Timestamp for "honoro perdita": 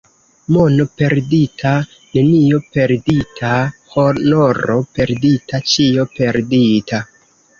3.97-5.63